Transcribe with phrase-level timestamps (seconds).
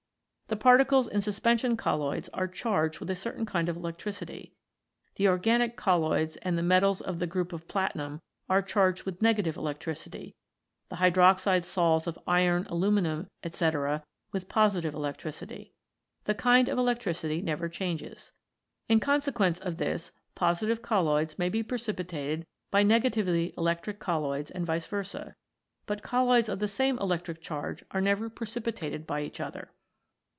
[0.47, 4.53] The particles in suspension colloids are charged with a certain kind of electricity.
[5.15, 9.55] The organic colloids and the metals of the group of platinum are charged with negative
[9.55, 10.35] electricity,
[10.89, 14.03] the hydroxide sols of iron, aluminium, etc.,
[14.33, 15.71] with positive electri city.
[16.25, 18.33] The kind of electricity never changes.
[18.89, 24.85] In consequence of this positive colloids may be precipitated by negatively electric colloids and vice
[24.85, 25.37] versa,
[25.85, 29.71] but colloids of the same electric charge are never precipitated by each other.